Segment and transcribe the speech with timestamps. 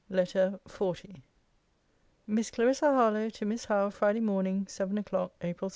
[0.09, 0.93] LETTER XL
[2.25, 5.69] MISS CLARISSA HARLOWE, TO MISS HOWE FRIDAY MORNING, SEVEN O'CLOCK, APRIL 7.